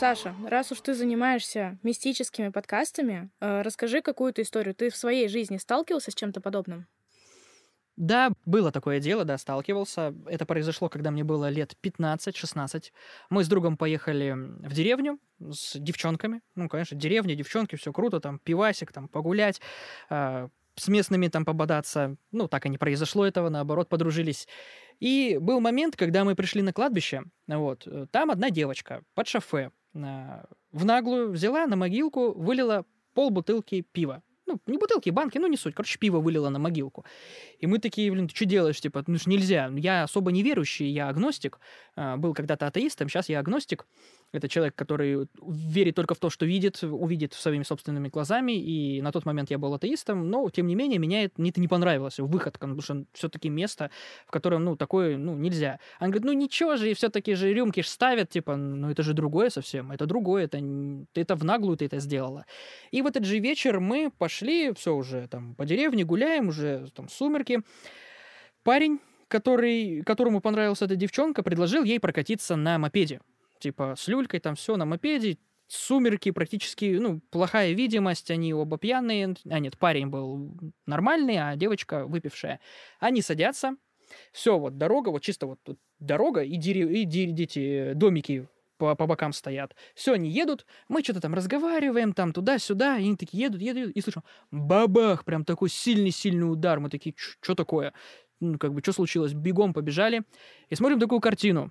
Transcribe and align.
Саша, 0.00 0.34
раз 0.46 0.72
уж 0.72 0.80
ты 0.80 0.94
занимаешься 0.94 1.78
мистическими 1.82 2.48
подкастами, 2.48 3.30
э, 3.38 3.60
расскажи 3.60 4.00
какую-то 4.00 4.40
историю. 4.40 4.74
Ты 4.74 4.88
в 4.88 4.96
своей 4.96 5.28
жизни 5.28 5.58
сталкивался 5.58 6.10
с 6.10 6.14
чем-то 6.14 6.40
подобным? 6.40 6.86
Да, 7.98 8.30
было 8.46 8.72
такое 8.72 8.98
дело, 8.98 9.26
да, 9.26 9.36
сталкивался. 9.36 10.14
Это 10.24 10.46
произошло, 10.46 10.88
когда 10.88 11.10
мне 11.10 11.22
было 11.22 11.50
лет 11.50 11.76
15-16. 11.82 12.94
Мы 13.28 13.44
с 13.44 13.48
другом 13.48 13.76
поехали 13.76 14.32
в 14.32 14.72
деревню 14.72 15.18
с 15.38 15.78
девчонками. 15.78 16.40
Ну, 16.54 16.70
конечно, 16.70 16.96
деревня, 16.96 17.34
девчонки, 17.34 17.76
все 17.76 17.92
круто, 17.92 18.20
там 18.20 18.38
пивасик, 18.38 18.92
там 18.92 19.06
погулять, 19.06 19.60
э, 20.08 20.48
с 20.76 20.88
местными 20.88 21.28
там 21.28 21.44
пободаться. 21.44 22.16
Ну, 22.32 22.48
так 22.48 22.64
и 22.64 22.70
не 22.70 22.78
произошло 22.78 23.26
этого, 23.26 23.50
наоборот, 23.50 23.90
подружились. 23.90 24.48
И 24.98 25.36
был 25.38 25.60
момент, 25.60 25.94
когда 25.94 26.24
мы 26.24 26.34
пришли 26.34 26.62
на 26.62 26.72
кладбище, 26.72 27.24
вот, 27.46 27.86
э, 27.86 28.06
там 28.10 28.30
одна 28.30 28.48
девочка 28.48 29.02
под 29.14 29.28
шофе 29.28 29.72
в 29.92 30.84
наглую 30.84 31.32
взяла 31.32 31.66
на 31.66 31.76
могилку, 31.76 32.32
вылила 32.32 32.84
пол 33.14 33.30
бутылки 33.30 33.82
пива 33.92 34.22
ну, 34.50 34.60
не 34.66 34.78
бутылки, 34.78 35.10
банки, 35.10 35.38
ну, 35.38 35.46
не 35.46 35.56
суть. 35.56 35.74
Короче, 35.74 35.98
пиво 35.98 36.18
вылило 36.18 36.48
на 36.48 36.58
могилку. 36.58 37.04
И 37.58 37.66
мы 37.66 37.78
такие, 37.78 38.10
блин, 38.10 38.28
ты 38.28 38.34
что 38.34 38.44
делаешь? 38.44 38.80
Типа, 38.80 39.04
ну, 39.06 39.16
ж 39.16 39.26
нельзя. 39.26 39.70
Я 39.76 40.02
особо 40.02 40.32
неверующий, 40.32 40.88
я 40.88 41.08
агностик. 41.08 41.60
А, 41.96 42.16
был 42.16 42.34
когда-то 42.34 42.66
атеистом, 42.66 43.08
сейчас 43.08 43.28
я 43.28 43.38
агностик. 43.38 43.86
Это 44.32 44.48
человек, 44.48 44.76
который 44.76 45.26
верит 45.42 45.96
только 45.96 46.14
в 46.14 46.18
то, 46.18 46.30
что 46.30 46.46
видит, 46.46 46.82
увидит 46.82 47.34
своими 47.34 47.64
собственными 47.64 48.08
глазами. 48.08 48.52
И 48.52 49.02
на 49.02 49.10
тот 49.10 49.26
момент 49.26 49.50
я 49.50 49.58
был 49.58 49.74
атеистом, 49.74 50.30
но, 50.30 50.48
тем 50.50 50.68
не 50.68 50.76
менее, 50.76 50.98
меня 50.98 51.24
это, 51.24 51.42
это 51.42 51.60
не 51.60 51.66
понравилось. 51.66 52.18
Выход, 52.18 52.54
потому 52.54 52.80
что 52.80 53.04
все-таки 53.12 53.48
место, 53.48 53.90
в 54.26 54.30
котором, 54.30 54.64
ну, 54.64 54.76
такое, 54.76 55.16
ну, 55.16 55.34
нельзя. 55.34 55.80
Он 55.98 56.10
говорит, 56.10 56.24
ну, 56.24 56.32
ничего 56.32 56.76
же, 56.76 56.90
и 56.90 56.94
все-таки 56.94 57.34
же 57.34 57.52
рюмки 57.52 57.82
ж 57.82 57.88
ставят, 57.88 58.30
типа, 58.30 58.54
ну, 58.54 58.90
это 58.90 59.02
же 59.02 59.14
другое 59.14 59.50
совсем. 59.50 59.90
Это 59.90 60.06
другое, 60.06 60.44
это, 60.44 60.60
это 61.14 61.34
в 61.34 61.44
наглую 61.44 61.76
ты 61.76 61.86
это 61.86 61.98
сделала. 61.98 62.46
И 62.92 63.02
в 63.02 63.06
этот 63.06 63.24
же 63.24 63.40
вечер 63.40 63.80
мы 63.80 64.12
пошли, 64.16 64.72
все 64.74 64.94
уже 64.94 65.26
там 65.26 65.56
по 65.56 65.64
деревне 65.64 66.04
гуляем, 66.04 66.48
уже 66.48 66.86
там 66.94 67.08
сумерки. 67.08 67.60
Парень 68.62 69.00
который, 69.28 70.02
которому 70.02 70.40
понравилась 70.40 70.82
эта 70.82 70.96
девчонка, 70.96 71.44
предложил 71.44 71.84
ей 71.84 72.00
прокатиться 72.00 72.56
на 72.56 72.78
мопеде 72.78 73.20
типа 73.60 73.94
с 73.96 74.08
люлькой, 74.08 74.40
там 74.40 74.56
все 74.56 74.76
на 74.76 74.84
мопеде, 74.84 75.38
сумерки 75.68 76.32
практически, 76.32 76.98
ну, 77.00 77.20
плохая 77.30 77.72
видимость, 77.72 78.30
они 78.30 78.52
оба 78.52 78.76
пьяные, 78.76 79.36
а 79.48 79.58
нет, 79.60 79.78
парень 79.78 80.08
был 80.08 80.52
нормальный, 80.86 81.36
а 81.36 81.54
девочка 81.54 82.06
выпившая. 82.06 82.60
Они 82.98 83.22
садятся, 83.22 83.76
все, 84.32 84.58
вот 84.58 84.78
дорога, 84.78 85.10
вот 85.10 85.22
чисто 85.22 85.46
вот 85.46 85.60
тут 85.62 85.78
дорога, 85.98 86.42
и, 86.42 86.56
дерев... 86.56 86.90
и 86.90 87.04
дети, 87.04 87.92
домики 87.94 88.48
по, 88.78 88.94
по 88.96 89.06
бокам 89.06 89.32
стоят. 89.32 89.76
Все, 89.94 90.14
они 90.14 90.30
едут, 90.30 90.66
мы 90.88 91.02
что-то 91.02 91.20
там 91.20 91.34
разговариваем, 91.34 92.14
там 92.14 92.32
туда-сюда, 92.32 92.96
и 92.98 93.04
они 93.04 93.16
такие 93.16 93.44
едут, 93.44 93.60
едут, 93.60 93.94
и 93.94 94.00
слышим, 94.00 94.24
бабах, 94.50 95.24
прям 95.24 95.44
такой 95.44 95.68
сильный-сильный 95.68 96.50
удар. 96.50 96.80
Мы 96.80 96.90
такие, 96.90 97.14
что 97.16 97.54
такое? 97.54 97.92
Ну, 98.40 98.58
как 98.58 98.72
бы, 98.72 98.80
что 98.80 98.92
случилось? 98.92 99.34
Бегом 99.34 99.74
побежали, 99.74 100.22
и 100.68 100.74
смотрим 100.74 100.98
такую 100.98 101.20
картину. 101.20 101.70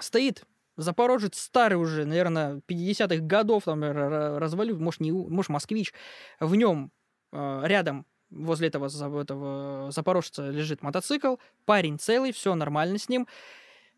Стоит 0.00 0.44
Запорожец 0.76 1.38
старый 1.38 1.78
уже, 1.78 2.04
наверное, 2.04 2.60
50-х 2.68 3.18
годов, 3.24 3.64
там, 3.64 3.82
развалил, 3.82 4.78
может, 4.78 5.00
не, 5.00 5.12
может, 5.12 5.48
москвич. 5.48 5.92
В 6.40 6.54
нем 6.56 6.90
э, 7.32 7.60
рядом 7.64 8.06
возле 8.30 8.68
этого, 8.68 8.88
этого 9.20 9.90
запорожца 9.90 10.50
лежит 10.50 10.82
мотоцикл, 10.82 11.36
парень 11.64 11.98
целый, 11.98 12.32
все 12.32 12.54
нормально 12.54 12.98
с 12.98 13.08
ним. 13.08 13.26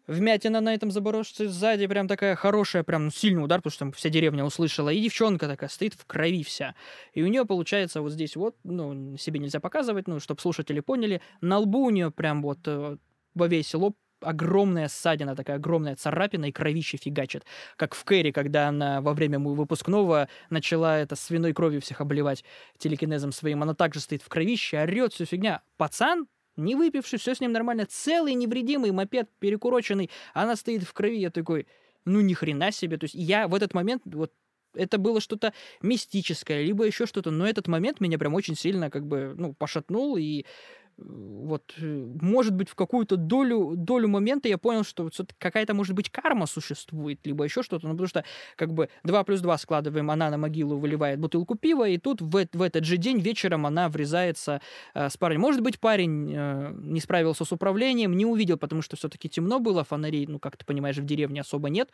Вмятина 0.07 0.61
на 0.61 0.73
этом 0.73 0.93
запорожце 0.93 1.49
сзади 1.49 1.89
прям 1.89 2.07
такая 2.07 2.37
хорошая, 2.37 2.85
прям 2.85 3.11
сильный 3.11 3.43
удар, 3.43 3.59
потому 3.59 3.73
что 3.73 3.79
там 3.81 3.93
вся 3.93 4.09
деревня 4.09 4.45
услышала. 4.45 4.91
И 4.91 5.01
девчонка 5.01 5.49
такая 5.49 5.69
стоит 5.69 5.95
в 5.95 6.07
крови 6.07 6.45
вся. 6.45 6.77
И 7.13 7.25
у 7.25 7.27
нее 7.27 7.45
получается 7.45 8.03
вот 8.03 8.13
здесь 8.13 8.37
вот, 8.37 8.57
ну, 8.63 9.17
себе 9.17 9.41
нельзя 9.41 9.59
показывать, 9.59 10.07
ну, 10.07 10.21
чтобы 10.21 10.41
слушатели 10.41 10.79
поняли, 10.79 11.23
на 11.41 11.59
лбу 11.59 11.81
у 11.81 11.91
нее 11.91 12.13
прям 12.13 12.41
вот 12.43 12.59
э, 12.67 12.99
во 13.35 13.49
весь 13.49 13.75
лоб 13.75 13.97
огромная 14.21 14.89
ссадина, 14.89 15.37
такая 15.37 15.57
огромная 15.57 15.97
царапина 15.97 16.47
и 16.47 16.53
кровище 16.53 16.97
фигачит. 16.97 17.45
Как 17.77 17.95
в 17.95 18.05
Кэрри, 18.05 18.31
когда 18.31 18.69
она 18.69 19.01
во 19.01 19.15
время 19.15 19.39
выпускного 19.39 20.29
начала 20.51 20.99
это 20.99 21.17
свиной 21.17 21.53
кровью 21.53 21.81
всех 21.81 22.01
обливать 22.01 22.45
телекинезом 22.79 23.33
своим. 23.33 23.63
Она 23.63 23.75
также 23.75 24.01
стоит 24.01 24.23
в 24.23 24.29
кровище, 24.29 24.79
орет, 24.79 25.13
всю 25.13 25.25
фигня. 25.25 25.63
Пацан, 25.77 26.27
не 26.57 26.75
выпивший, 26.75 27.19
все 27.19 27.35
с 27.35 27.41
ним 27.41 27.53
нормально, 27.53 27.87
целый, 27.87 28.35
невредимый, 28.35 28.91
мопед 28.91 29.29
перекуроченный, 29.39 30.11
она 30.35 30.57
стоит 30.57 30.83
в 30.85 30.93
крови, 30.93 31.19
я 31.19 31.31
такой, 31.31 31.67
ну 32.05 32.21
ни 32.21 32.35
хрена 32.35 32.73
себе. 32.73 32.97
То 32.97 33.05
есть 33.05 33.15
я 33.15 33.49
в 33.49 33.55
этот 33.55 33.75
момент, 33.75 34.03
вот 34.07 34.33
это 34.75 34.99
было 34.99 35.21
что-то 35.21 35.53
мистическое, 35.83 36.63
либо 36.63 36.85
еще 36.85 37.07
что-то, 37.07 37.31
но 37.31 37.47
этот 37.47 37.69
момент 37.69 38.01
меня 38.01 38.19
прям 38.19 38.35
очень 38.35 38.57
сильно 38.57 38.91
как 38.91 39.07
бы, 39.07 39.35
ну, 39.37 39.55
пошатнул, 39.55 40.17
и 40.17 40.45
вот, 40.99 41.75
э, 41.79 42.07
может 42.21 42.55
быть, 42.55 42.71
в 42.71 42.75
какую-то 42.75 43.17
долю, 43.17 43.75
долю 43.77 44.09
момента 44.09 44.49
я 44.49 44.57
понял, 44.57 44.83
что 44.83 45.11
какая-то, 45.39 45.75
может 45.75 45.95
быть, 45.95 46.11
карма 46.11 46.47
существует, 46.47 47.21
либо 47.25 47.45
еще 47.45 47.63
что-то, 47.63 47.87
ну, 47.87 47.93
потому 47.93 48.09
что, 48.09 48.25
как 48.57 48.73
бы, 48.73 48.89
2 49.05 49.25
плюс 49.25 49.41
2 49.41 49.59
складываем, 49.59 50.11
она 50.11 50.31
на 50.31 50.39
могилу 50.39 50.79
выливает 50.79 51.19
бутылку 51.19 51.55
пива, 51.55 51.87
и 51.87 51.99
тут 51.99 52.23
в, 52.23 52.47
в 52.51 52.63
этот 52.63 52.85
же 52.85 52.97
день 52.97 53.21
вечером 53.21 53.67
она 53.67 53.89
врезается 53.91 54.63
э, 54.95 55.11
с 55.11 55.17
парнем. 55.19 55.43
Может 55.43 55.61
быть, 55.61 55.79
парень 55.81 56.33
э, 56.35 56.73
не 56.75 57.01
справился 57.01 57.45
с 57.45 57.53
управлением, 57.53 58.17
не 58.17 58.25
увидел, 58.25 58.57
потому 58.57 58.81
что 58.81 58.97
все-таки 58.97 59.29
темно 59.29 59.61
было, 59.61 59.85
фонарей, 59.85 60.27
ну, 60.27 60.39
как 60.39 60.57
ты 60.57 60.65
понимаешь, 60.65 60.97
в 60.97 61.05
деревне 61.05 61.43
особо 61.43 61.69
нет, 61.69 61.91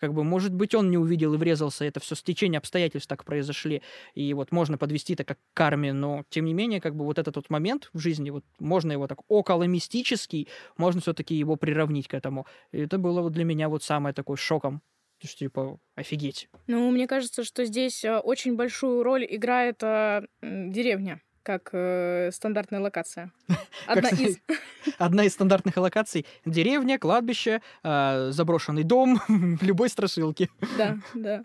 как 0.00 0.14
бы, 0.14 0.24
может 0.24 0.54
быть, 0.54 0.74
он 0.74 0.90
не 0.90 0.96
увидел 0.96 1.34
и 1.34 1.36
врезался, 1.36 1.84
это 1.84 2.00
все 2.00 2.14
стечение 2.14 2.58
обстоятельств 2.58 3.08
так 3.08 3.24
произошли, 3.24 3.82
и 4.14 4.32
вот 4.32 4.50
можно 4.50 4.78
подвести 4.78 5.12
это 5.12 5.24
как 5.24 5.38
к 5.38 5.56
карме, 5.56 5.92
но, 5.92 6.24
тем 6.30 6.46
не 6.46 6.54
менее, 6.54 6.80
как 6.80 6.96
бы, 6.96 7.04
вот 7.04 7.18
этот 7.18 7.36
вот 7.36 7.50
момент 7.50 7.90
в 7.92 7.98
жизни, 7.98 8.30
вот 8.30 8.45
можно 8.58 8.92
его 8.92 9.06
так 9.06 9.18
около 9.28 9.64
мистический, 9.64 10.48
можно 10.76 11.00
все-таки 11.00 11.34
его 11.34 11.56
приравнить 11.56 12.08
к 12.08 12.14
этому. 12.14 12.46
И 12.72 12.80
это 12.80 12.98
было 12.98 13.22
вот 13.22 13.32
для 13.32 13.44
меня 13.44 13.68
вот 13.68 13.82
самое 13.82 14.14
такое 14.14 14.36
шоком. 14.36 14.80
То 15.18 15.26
есть, 15.26 15.38
типа, 15.38 15.78
офигеть. 15.94 16.48
Ну, 16.66 16.90
мне 16.90 17.06
кажется, 17.06 17.42
что 17.42 17.64
здесь 17.64 18.04
э, 18.04 18.18
очень 18.18 18.54
большую 18.54 19.02
роль 19.02 19.26
играет 19.28 19.82
э, 19.82 20.26
деревня 20.42 21.22
как 21.46 21.70
э, 21.72 22.30
стандартная 22.32 22.80
локация. 22.80 23.30
Одна 23.86 24.08
из. 24.08 24.38
Одна 24.98 25.24
из 25.24 25.32
стандартных 25.32 25.76
локаций. 25.76 26.26
Деревня, 26.44 26.98
кладбище, 26.98 27.62
э, 27.84 28.30
заброшенный 28.32 28.82
дом 28.82 29.20
любой 29.60 29.88
страшилке. 29.88 30.48
Да, 30.76 30.98
да. 31.14 31.44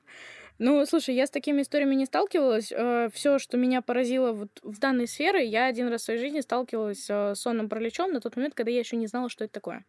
Ну, 0.63 0.85
слушай, 0.85 1.15
я 1.15 1.25
с 1.25 1.31
такими 1.31 1.63
историями 1.63 1.95
не 1.95 2.05
сталкивалась. 2.05 2.71
Э, 2.71 3.09
Все, 3.11 3.39
что 3.39 3.57
меня 3.57 3.81
поразило 3.81 4.31
вот 4.31 4.59
в 4.61 4.77
данной 4.77 5.07
сфере, 5.07 5.43
я 5.43 5.65
один 5.65 5.87
раз 5.87 6.01
в 6.01 6.05
своей 6.05 6.19
жизни 6.19 6.41
сталкивалась 6.41 7.09
э, 7.09 7.33
с 7.33 7.39
сонным 7.39 7.67
параличом 7.67 8.13
на 8.13 8.21
тот 8.21 8.35
момент, 8.35 8.53
когда 8.53 8.69
я 8.69 8.77
еще 8.77 8.95
не 8.95 9.07
знала, 9.07 9.27
что 9.27 9.43
это 9.43 9.55
такое. 9.55 9.85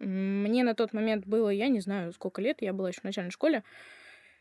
Мне 0.00 0.64
на 0.64 0.74
тот 0.74 0.92
момент 0.92 1.24
было, 1.24 1.50
я 1.50 1.68
не 1.68 1.78
знаю, 1.78 2.12
сколько 2.12 2.42
лет, 2.42 2.62
я 2.62 2.72
была 2.72 2.88
еще 2.88 3.00
в 3.00 3.04
начальной 3.04 3.30
школе, 3.30 3.62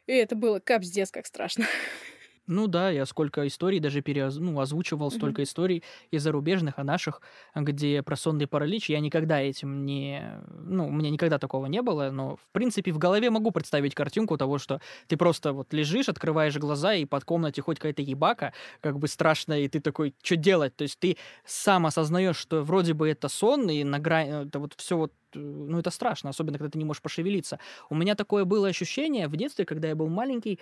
и 0.07 0.13
это 0.13 0.35
было 0.35 0.59
капздец 0.59 1.11
как 1.11 1.27
страшно. 1.27 1.67
Ну 2.51 2.67
да, 2.67 2.89
я 2.89 3.05
сколько 3.05 3.47
историй 3.47 3.79
даже 3.79 4.01
переоз... 4.01 4.35
ну, 4.35 4.59
озвучивал, 4.59 5.07
mm-hmm. 5.07 5.15
столько 5.15 5.43
историй 5.43 5.83
и 6.11 6.17
зарубежных, 6.17 6.73
а 6.79 6.83
наших, 6.83 7.21
где 7.55 8.03
про 8.03 8.17
сонный 8.17 8.45
паралич. 8.45 8.89
Я 8.89 8.99
никогда 8.99 9.39
этим 9.39 9.85
не... 9.85 10.21
Ну, 10.49 10.87
у 10.87 10.91
меня 10.91 11.09
никогда 11.09 11.39
такого 11.39 11.67
не 11.67 11.81
было, 11.81 12.11
но, 12.11 12.35
в 12.35 12.45
принципе, 12.51 12.91
в 12.91 12.97
голове 12.97 13.29
могу 13.29 13.51
представить 13.51 13.95
картинку 13.95 14.37
того, 14.37 14.57
что 14.57 14.81
ты 15.07 15.15
просто 15.15 15.53
вот 15.53 15.71
лежишь, 15.71 16.09
открываешь 16.09 16.57
глаза, 16.57 16.93
и 16.93 17.05
под 17.05 17.23
комнате 17.23 17.61
хоть 17.61 17.79
какая-то 17.79 18.01
ебака, 18.01 18.51
как 18.81 18.99
бы 18.99 19.07
страшно, 19.07 19.57
и 19.57 19.69
ты 19.69 19.79
такой, 19.79 20.13
что 20.21 20.35
делать? 20.35 20.75
То 20.75 20.81
есть 20.81 20.99
ты 20.99 21.15
сам 21.45 21.85
осознаешь, 21.85 22.35
что 22.35 22.63
вроде 22.63 22.93
бы 22.93 23.07
это 23.07 23.29
сон, 23.29 23.69
и 23.69 23.85
на 23.85 23.99
грани... 23.99 24.47
Это 24.47 24.59
вот 24.59 24.73
все 24.75 24.97
вот 24.97 25.13
ну, 25.33 25.79
это 25.79 25.89
страшно, 25.91 26.31
особенно, 26.31 26.57
когда 26.57 26.71
ты 26.71 26.77
не 26.77 26.83
можешь 26.83 27.01
пошевелиться. 27.01 27.59
У 27.89 27.95
меня 27.95 28.15
такое 28.15 28.43
было 28.43 28.67
ощущение 28.67 29.29
в 29.29 29.37
детстве, 29.37 29.65
когда 29.65 29.87
я 29.87 29.95
был 29.95 30.09
маленький, 30.09 30.59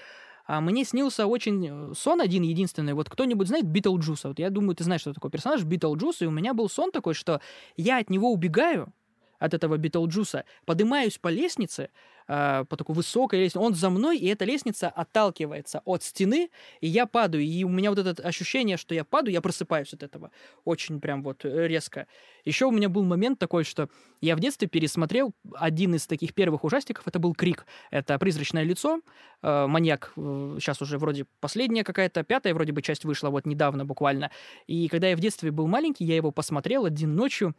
а 0.49 0.61
мне 0.61 0.83
снился 0.83 1.27
очень 1.27 1.67
э, 1.67 1.93
сон 1.95 2.21
один 2.21 2.41
единственный. 2.41 2.95
Вот 2.95 3.07
кто-нибудь 3.07 3.47
знает 3.47 3.65
Битлджуса? 3.67 4.29
Вот 4.29 4.39
я 4.39 4.49
думаю, 4.49 4.75
ты 4.75 4.83
знаешь, 4.83 5.01
что 5.01 5.13
такое 5.13 5.29
персонаж 5.29 5.63
Битлджус, 5.63 6.23
и 6.23 6.25
у 6.25 6.31
меня 6.31 6.55
был 6.55 6.67
сон 6.69 6.91
такой, 6.91 7.13
что 7.13 7.39
я 7.77 7.99
от 7.99 8.09
него 8.09 8.33
убегаю, 8.33 8.91
от 9.39 9.53
этого 9.53 9.77
Битлджуса, 9.77 10.45
поднимаюсь 10.65 11.17
по 11.17 11.29
лестнице, 11.29 11.89
э, 12.27 12.65
по 12.69 12.77
такой 12.77 12.95
высокой 12.95 13.39
лестнице. 13.39 13.59
Он 13.59 13.73
за 13.73 13.89
мной, 13.89 14.17
и 14.17 14.27
эта 14.27 14.45
лестница 14.45 14.89
отталкивается 14.89 15.81
от 15.85 16.03
стены, 16.03 16.49
и 16.81 16.87
я 16.87 17.05
падаю. 17.05 17.43
И 17.43 17.63
у 17.63 17.69
меня 17.69 17.89
вот 17.89 17.99
это 17.99 18.21
ощущение, 18.21 18.77
что 18.77 18.93
я 18.93 19.03
падаю, 19.03 19.33
я 19.33 19.41
просыпаюсь 19.41 19.93
от 19.93 20.03
этого. 20.03 20.31
Очень 20.65 20.99
прям 20.99 21.23
вот 21.23 21.45
э, 21.45 21.67
резко. 21.67 22.07
Еще 22.45 22.65
у 22.65 22.71
меня 22.71 22.89
был 22.89 23.03
момент 23.03 23.39
такой, 23.39 23.63
что 23.63 23.89
я 24.21 24.35
в 24.35 24.39
детстве 24.39 24.67
пересмотрел 24.67 25.33
один 25.55 25.95
из 25.95 26.05
таких 26.05 26.33
первых 26.33 26.63
ужастиков, 26.63 27.07
это 27.07 27.19
был 27.19 27.33
«Крик». 27.33 27.65
Это 27.91 28.19
«Призрачное 28.19 28.63
лицо», 28.63 29.01
э, 29.41 29.67
«Маньяк», 29.67 30.13
э, 30.15 30.57
сейчас 30.59 30.81
уже 30.81 30.97
вроде 30.97 31.25
последняя 31.39 31.83
какая-то, 31.83 32.23
пятая 32.23 32.53
вроде 32.53 32.73
бы 32.73 32.81
часть 32.81 33.05
вышла 33.05 33.29
вот 33.29 33.45
недавно 33.45 33.85
буквально. 33.85 34.31
И 34.67 34.87
когда 34.89 35.07
я 35.07 35.15
в 35.15 35.19
детстве 35.19 35.51
был 35.51 35.67
маленький, 35.67 36.05
я 36.05 36.15
его 36.15 36.31
посмотрел 36.31 36.85
один 36.85 37.15
ночью, 37.15 37.55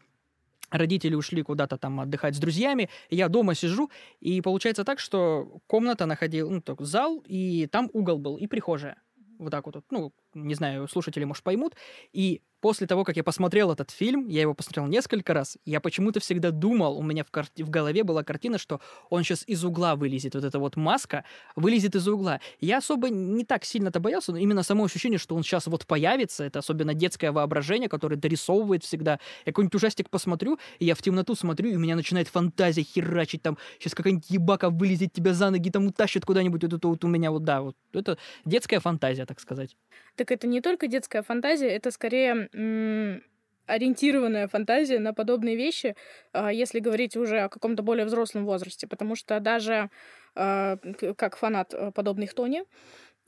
родители 0.70 1.14
ушли 1.14 1.42
куда-то 1.42 1.78
там 1.78 2.00
отдыхать 2.00 2.36
с 2.36 2.38
друзьями, 2.38 2.88
я 3.10 3.28
дома 3.28 3.54
сижу, 3.54 3.90
и 4.20 4.40
получается 4.40 4.84
так, 4.84 4.98
что 4.98 5.60
комната 5.66 6.06
находила, 6.06 6.50
ну, 6.50 6.60
так, 6.60 6.80
зал, 6.80 7.22
и 7.26 7.66
там 7.66 7.90
угол 7.92 8.18
был, 8.18 8.36
и 8.36 8.46
прихожая. 8.46 8.96
Вот 9.38 9.50
так 9.50 9.66
вот, 9.66 9.82
ну, 9.90 10.12
не 10.34 10.54
знаю, 10.54 10.86
слушатели, 10.88 11.24
может, 11.24 11.42
поймут. 11.42 11.74
И 12.12 12.42
после 12.60 12.86
того, 12.86 13.04
как 13.04 13.16
я 13.16 13.24
посмотрел 13.24 13.72
этот 13.72 13.90
фильм, 13.90 14.28
я 14.28 14.42
его 14.42 14.54
посмотрел 14.54 14.86
несколько 14.86 15.34
раз, 15.34 15.58
я 15.64 15.80
почему-то 15.80 16.20
всегда 16.20 16.50
думал, 16.50 16.98
у 16.98 17.02
меня 17.02 17.24
в, 17.24 17.30
кар- 17.30 17.48
в 17.56 17.70
голове 17.70 18.04
была 18.04 18.22
картина, 18.22 18.58
что 18.58 18.80
он 19.08 19.24
сейчас 19.24 19.44
из 19.46 19.64
угла 19.64 19.96
вылезет, 19.96 20.34
вот 20.34 20.44
эта 20.44 20.58
вот 20.58 20.76
маска 20.76 21.24
вылезет 21.56 21.94
из 21.94 22.06
угла. 22.06 22.40
Я 22.60 22.78
особо 22.78 23.08
не 23.10 23.44
так 23.44 23.64
сильно-то 23.64 24.00
боялся, 24.00 24.32
но 24.32 24.38
именно 24.38 24.62
само 24.62 24.84
ощущение, 24.84 25.18
что 25.18 25.34
он 25.34 25.42
сейчас 25.42 25.66
вот 25.66 25.86
появится, 25.86 26.44
это 26.44 26.58
особенно 26.58 26.94
детское 26.94 27.32
воображение, 27.32 27.88
которое 27.88 28.16
дорисовывает 28.16 28.84
всегда. 28.84 29.18
Я 29.46 29.52
какой-нибудь 29.52 29.74
ужастик 29.74 30.10
посмотрю, 30.10 30.58
и 30.78 30.84
я 30.84 30.94
в 30.94 31.02
темноту 31.02 31.34
смотрю, 31.34 31.70
и 31.70 31.76
у 31.76 31.78
меня 31.78 31.96
начинает 31.96 32.28
фантазия 32.28 32.82
херачить, 32.82 33.42
там, 33.42 33.58
сейчас 33.78 33.94
какая-нибудь 33.94 34.30
ебака 34.30 34.70
вылезет 34.70 35.12
тебя 35.12 35.34
за 35.34 35.50
ноги, 35.50 35.70
там 35.70 35.86
утащит 35.86 36.24
куда-нибудь, 36.24 36.62
вот 36.62 36.72
это 36.72 36.88
вот 36.88 37.04
у 37.04 37.08
меня 37.08 37.30
вот, 37.30 37.44
да, 37.44 37.62
вот, 37.62 37.76
это 37.92 38.18
детская 38.44 38.80
фантазия, 38.80 39.26
так 39.26 39.40
сказать. 39.40 39.76
Так 40.16 40.30
это 40.30 40.46
не 40.46 40.60
только 40.60 40.86
детская 40.86 41.22
фантазия, 41.22 41.68
это 41.68 41.90
скорее 41.90 42.49
ориентированная 42.52 44.48
фантазия 44.48 44.98
на 44.98 45.14
подобные 45.14 45.56
вещи, 45.56 45.94
а, 46.32 46.52
если 46.52 46.80
говорить 46.80 47.16
уже 47.16 47.40
о 47.40 47.48
каком-то 47.48 47.82
более 47.82 48.04
взрослом 48.04 48.44
возрасте. 48.44 48.86
Потому 48.86 49.14
что 49.14 49.38
даже 49.40 49.90
а, 50.34 50.76
как 51.16 51.36
фанат 51.36 51.74
э, 51.74 51.90
подобных 51.92 52.34
Тони, 52.34 52.64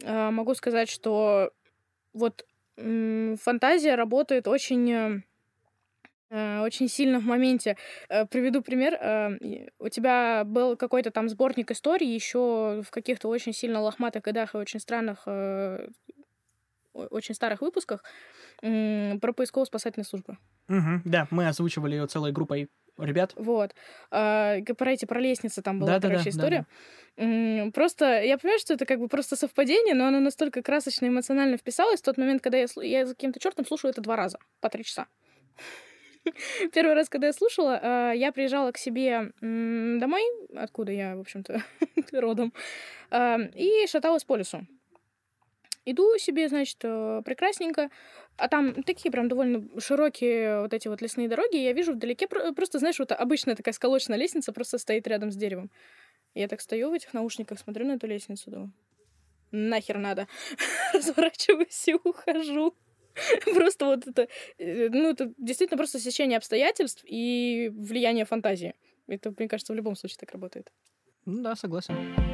а, 0.04 0.30
могу 0.30 0.54
сказать, 0.54 0.88
что 0.88 1.52
вот 2.12 2.46
фантазия 2.76 3.96
работает 3.96 4.48
очень 4.48 5.22
э, 6.30 6.60
очень 6.60 6.88
сильно 6.88 7.18
в 7.20 7.24
моменте. 7.24 7.76
Э, 8.08 8.24
приведу 8.24 8.62
пример. 8.62 9.38
У 9.78 9.88
тебя 9.88 10.44
был 10.44 10.76
какой-то 10.76 11.10
там 11.10 11.28
сборник 11.28 11.70
историй 11.70 12.12
еще 12.12 12.82
в 12.82 12.90
каких-то 12.90 13.28
очень 13.28 13.52
сильно 13.52 13.80
лохматых 13.80 14.22
годах 14.22 14.54
и 14.54 14.58
очень 14.58 14.80
странных 14.80 15.26
очень 16.92 17.34
старых 17.34 17.60
выпусках 17.60 18.04
про 18.60 19.32
поисково-спасательную 19.32 20.06
службу. 20.06 20.36
Угу, 20.68 21.02
да, 21.04 21.26
мы 21.30 21.48
озвучивали 21.48 21.94
ее 21.94 22.06
целой 22.06 22.32
группой 22.32 22.68
ребят. 22.98 23.32
Вот. 23.36 23.74
А, 24.10 24.58
про 24.76 24.92
эти, 24.92 25.04
про 25.04 25.20
лестницы 25.20 25.62
там 25.62 25.78
была, 25.78 25.98
да, 25.98 26.08
короче, 26.08 26.24
да, 26.24 26.30
история. 26.30 26.66
Да, 27.16 27.24
да. 27.64 27.70
Просто, 27.72 28.22
я 28.22 28.38
понимаю, 28.38 28.58
что 28.58 28.74
это 28.74 28.86
как 28.86 28.98
бы 28.98 29.08
просто 29.08 29.36
совпадение, 29.36 29.94
но 29.94 30.06
оно 30.06 30.20
настолько 30.20 30.62
красочно 30.62 31.06
эмоционально 31.06 31.56
вписалось 31.56 32.00
в 32.00 32.04
тот 32.04 32.18
момент, 32.18 32.42
когда 32.42 32.58
я, 32.58 32.66
я 32.76 33.06
за 33.06 33.14
каким-то 33.14 33.40
чертом 33.40 33.66
слушаю 33.66 33.90
это 33.90 34.00
два 34.00 34.16
раза, 34.16 34.38
по 34.60 34.68
три 34.68 34.84
часа. 34.84 35.06
Первый 36.72 36.94
раз, 36.94 37.08
когда 37.08 37.28
я 37.28 37.32
слушала, 37.32 37.80
а, 37.82 38.12
я 38.12 38.32
приезжала 38.32 38.72
к 38.72 38.78
себе 38.78 39.32
домой, 39.40 40.22
откуда 40.54 40.92
я, 40.92 41.16
в 41.16 41.20
общем-то, 41.20 41.62
родом, 42.12 42.52
а, 43.10 43.38
и 43.54 43.86
шаталась 43.86 44.24
по 44.24 44.36
лесу. 44.36 44.66
Иду 45.84 46.16
себе, 46.18 46.48
значит, 46.48 46.78
э, 46.82 47.22
прекрасненько, 47.24 47.90
а 48.36 48.48
там 48.48 48.82
такие 48.84 49.10
прям 49.10 49.28
довольно 49.28 49.68
широкие 49.80 50.60
вот 50.60 50.72
эти 50.72 50.86
вот 50.88 51.02
лесные 51.02 51.28
дороги, 51.28 51.56
я 51.56 51.72
вижу 51.72 51.92
вдалеке 51.92 52.28
просто, 52.28 52.78
знаешь, 52.78 52.98
вот 53.00 53.10
обычная 53.10 53.56
такая 53.56 53.74
сколоченная 53.74 54.18
лестница 54.18 54.52
просто 54.52 54.78
стоит 54.78 55.06
рядом 55.08 55.32
с 55.32 55.36
деревом. 55.36 55.70
Я 56.34 56.48
так 56.48 56.60
стою 56.60 56.90
в 56.90 56.94
этих 56.94 57.12
наушниках, 57.14 57.58
смотрю 57.58 57.86
на 57.86 57.92
эту 57.92 58.06
лестницу, 58.06 58.50
думаю, 58.50 58.72
нахер 59.50 59.98
надо. 59.98 60.28
Разворачиваюсь 60.94 61.88
и 61.88 61.94
ухожу. 61.94 62.74
Просто 63.54 63.86
вот 63.86 64.06
это, 64.06 64.28
э, 64.58 64.88
ну, 64.88 65.10
это 65.10 65.32
действительно 65.36 65.76
просто 65.76 65.98
сечение 65.98 66.38
обстоятельств 66.38 67.04
и 67.06 67.70
влияние 67.74 68.24
фантазии. 68.24 68.74
Это, 69.06 69.34
мне 69.36 69.48
кажется, 69.48 69.72
в 69.72 69.76
любом 69.76 69.96
случае 69.96 70.18
так 70.20 70.32
работает. 70.32 70.72
Ну 71.26 71.42
да, 71.42 71.54
согласен. 71.54 72.31